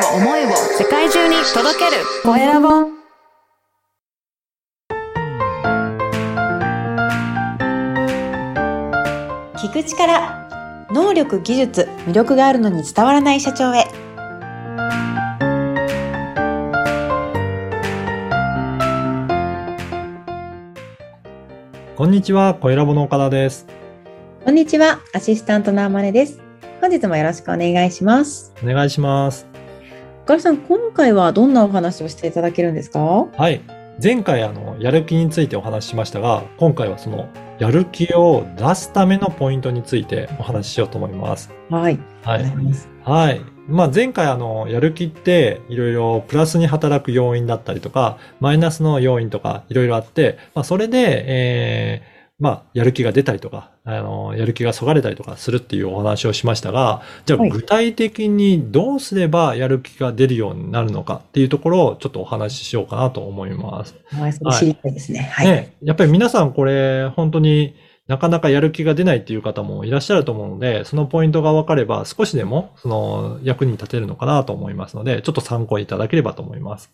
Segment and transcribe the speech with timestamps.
[0.00, 2.02] を思いを世界中に届ける。
[2.22, 2.68] コエラボ
[9.56, 13.84] 聞く力能力技術魅力があるのに伝わらない社長へ。
[21.96, 23.66] こんにちは、小ラボの岡田です。
[24.42, 26.40] こんにちはアシスタントのあまねです。
[26.80, 28.54] 本日もよろしくお願いします。
[28.64, 29.49] お願いします。
[30.30, 33.00] 岡田さん今回はどんなお話をしていただけるんですか？
[33.00, 33.60] はい。
[34.00, 37.28] 前回、あの、やる気についてお話ししましたが、今回はその、
[37.58, 41.50] やる気を出すためのポイントについてお話ししようと思います。
[41.68, 42.44] はいはい
[43.02, 43.40] はい。
[43.66, 52.09] まあ、前回、あの、やる気って、いろいろプラスに働く要因だったりとか、マイナスの要因とか、いろいろあって、まあ、それで、えー
[52.40, 63.94] まあ、やる気が出たりとか、あの、やる気がそがれたりとかするっていうお話をしましたが、じゃあはい具体的にどうすればやる気が出るようになるのかっていうところをちょっとお話ししようかなと思います。
[64.06, 67.74] はいそれ知りたいですねはい、ね、やっぱり皆さんこれ本当に
[68.06, 76.90] なかなかやる気が出ないっていう方もいらっしゃると思うので、そのポイントが分かれば少しでもその役に立てるのかなと思いますので、ちょっと参考にいただければと思います。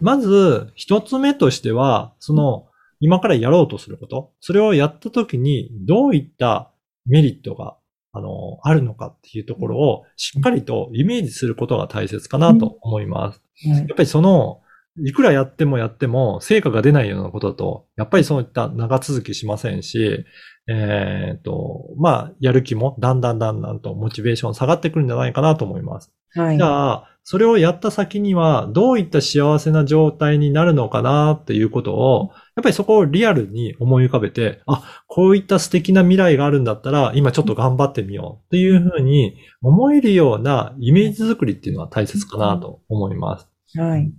[0.00, 2.66] まず、一つ目としては、その
[3.00, 6.72] 今からやろうとすること、それをやった時にどういった
[7.06, 7.76] メリットが
[8.16, 13.42] あの、あるのかっていうところをしっかりとイメージすることが大切かなと思います。
[13.68, 14.60] はいやっぱりその、
[15.02, 20.24] いくらやってもやっても成果が出ないようなことだと、やっぱりそういった長続きしませんし、
[20.68, 26.12] えっ、と、まあ、やる気もだんだんだんだんとモチベーション下がってくるんじゃないかなと思います。
[26.34, 43.48] はいじゃあ、それをやった先にはどういった幸せな状態になるのかなっていうことを、やっぱりそこをリアルに思い浮かべて、あ、こういった素敵な未来があるんだったら、今ちょっと頑張ってみようっていうふうに思えるようなイメージ作りっていうのは大切かなと思います。
[43.76, 44.12] はい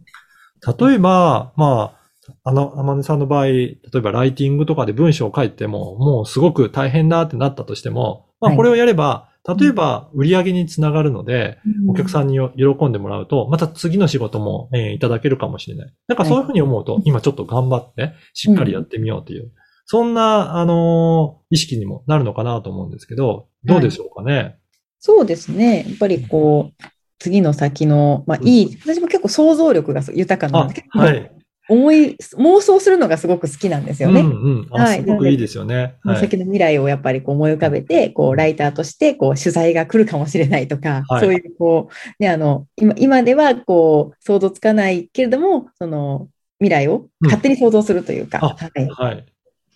[0.65, 2.05] 例えば、まあ、
[2.43, 8.57] あの、あまねさんの場合、例えばライティングとかで文章を書いても、もうすごく大変だってなったとしても、まあはい。
[8.57, 15.93] これをやれば、例えば売り上げにつながるので、お客んさんによ喜んでもらうと、また次の仕事も、えーいただけるかもしれない。
[16.07, 19.51] なんかそういうふうに思うと、今ちょっと頑張って、しっかりやってみようという、
[19.85, 24.57] そんな、あのー意識にもなるのかなと思うんですけど、どうでしょうかね？
[24.97, 25.85] そうですね。
[25.87, 26.83] やっぱりこう
[27.25, 31.31] 次の先の、まあ、いい、私も結構想像力が豊かなんあで、はい。
[31.67, 34.21] 思い、妄想するのがすごく好きなんですよね。
[34.21, 34.67] うんうん。
[34.69, 35.95] あはいすごくいいですよね。
[36.03, 36.19] はい。
[36.19, 46.27] 先の未来をやっぱりこう思い浮かべて、こうライターとしてこう取材が来るかもしれないとか、はいそういうこう、ね、あの、今今ではこう想像つかないけれども、その
[46.59, 48.87] 未来を勝手に想像するというか、あはい。
[48.87, 49.25] はい。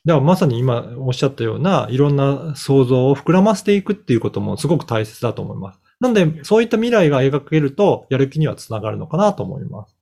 [0.06, 5.80] だからまさに今おっしゃったような、いろんな想像を膨らませていくっていうこともすごく大切だと思います。
[6.00, 9.98] なので、そういった未来が描けると、やる気にはつながるのかなと思います。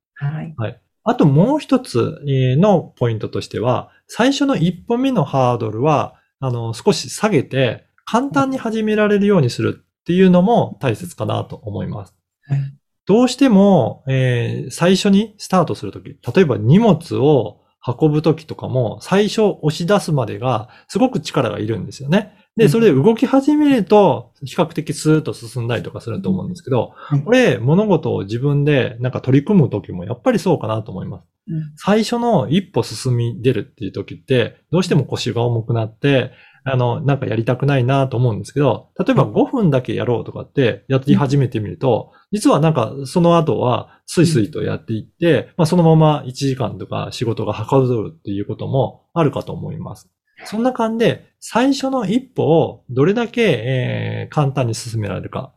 [0.57, 0.81] はい。
[1.03, 12.15] あともう一つえーのポイントとしては、最初の一歩目のハードルは、あの、少し下げて、簡単に始められるようにするっていうのも大切かなと思います。
[12.47, 12.59] はい
[13.07, 22.33] どうしても、えー最初にスタートするとき、例えば荷物を運ぶときとかも、最初押し出すまでが、すごく力がいるんですよね。
[22.57, 22.69] で、うん。
[22.69, 31.25] それで動き始めると、比較的スーッと進んだりとかすると思うんですけどうん、これ、物事を自分でなんか取り組むときもやっぱりそうかなと思います。
[31.49, 31.73] うん。
[31.77, 36.31] 最初の一歩進み出るっていう時って、どうしても腰が重くなって、
[36.69, 50.09] あの、なんかやりたくないなと思うんですけど、例えば5分だけやろうとかってやり始めてみると、実はなんかその後はスイスイとやっていって、まあそのまま1時間とか仕事がはかどるっていうこともあるかと思います。
[50.45, 55.53] そんな感じで、最初の一歩をどれだけ、えー簡単に進められるか。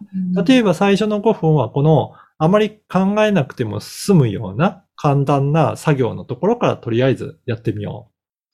[0.47, 8.11] 例えば最初の5分はこのあまり考えなくても済むような簡単な作業のところからとりあえずやってみよ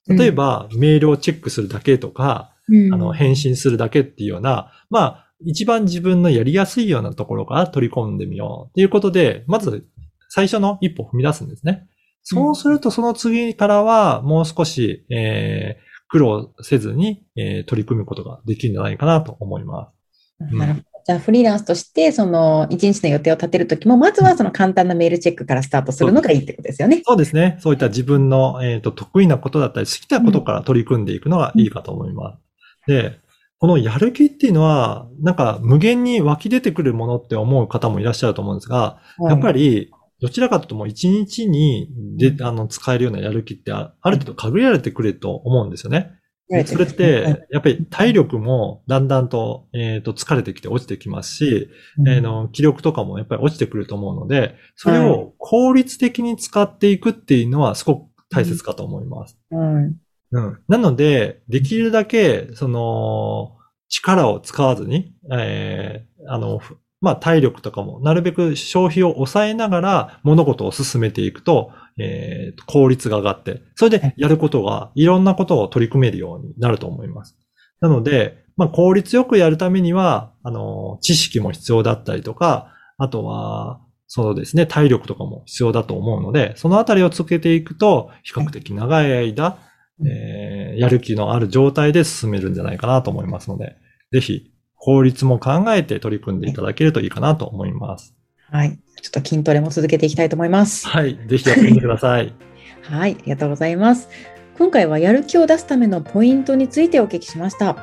[0.07, 0.17] う。
[0.17, 9.85] 例えば、メールをチェックするだけとか、うん、あの、返信するだけっていうような、まあ、一番自分のやりやすいようなところから取り込んでみようっていうことで、まず
[10.29, 11.87] 最初の一歩を踏み出すんですね。
[12.23, 19.91] そうするとその次からはもう少し、えー苦労せずに、えー取り組むことができるんじゃないかなと思いま
[20.39, 20.55] す。
[20.55, 20.85] んなるほど。
[21.07, 27.01] じゃあ、フリーランスとして、その、一日の予定を立てるときも、まずはその簡単なメールチェックからスタートするのがいいってことですよね。
[27.05, 27.57] そうですね。
[27.61, 32.37] そういった自分の、えーと得意なことだったり、好きなことから取り組んでいくのがいいかと思いま
[32.85, 32.91] す。
[32.91, 33.19] で、
[33.59, 39.91] このやる気っていうのは、なんか無限に湧き出てくるものって思う方もいらっしゃると思うんですが、やっぱり、り、
[40.21, 46.17] どちらかというともう一日にで、あの、使えるようなやる気ってあある程度限られてくると思うんですよね。
[46.65, 46.95] それっはい。
[46.95, 52.07] て、やっぱり体力もだんだんと、えっ、と、疲れてきて落ちてきますし、うん。
[52.09, 59.37] えーの、気力とかもやっぱり落ちてくると思うので、それを効率的に使っていくっていうのはすごく大切かと思います。
[59.49, 59.95] はい。
[60.31, 60.59] うん。
[60.69, 63.57] なので、できるだけ、その、
[63.89, 77.37] 力を使わずに、えーあの、ふまあ、体力とかも、なるべく消費を抑えながら物事を進めていくと、えー効率が上がって、それでやることが、いろんなことを取り組めるようになると思います。
[77.81, 89.59] なので、まあ、効率よくやるためには、あの、知識も必要だったりとか、あとは、そうですね、体力とかも必要だと思うので、そのあたりをつけていくと、比較的長い間、
[90.05, 93.75] えーやる気のある状態で進めるんじゃないかなと思いますので、
[94.11, 98.15] ぜひ、効率も考えて取り組んでいただけるといいかなと思います。
[98.49, 98.79] はい。
[99.01, 100.87] ちょっと筋トレも続けていきたいと思います。
[100.87, 101.19] はい。
[101.27, 102.33] ぜひやってみてください。
[102.83, 104.09] はい、ありがとうございます。
[104.57, 107.75] 今回はやる気を出すためのポイントについてお聞きしました。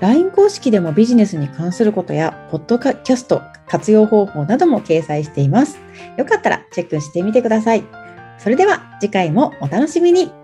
[0.00, 5.78] LINE 公式でもビジネスに関することや、ポッドキャスト活用方法なども掲載しています。
[6.16, 7.84] よかったらチェックしてみてください。
[8.38, 10.39] それでは次回もお楽しみに。